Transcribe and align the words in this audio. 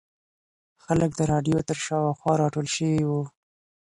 خلک 0.83 1.11
د 1.15 1.19
رادیو 1.31 1.57
تر 1.69 1.77
شاوخوا 1.85 2.33
راټول 2.41 2.67
شوي 2.75 3.03
وو. 3.05 3.21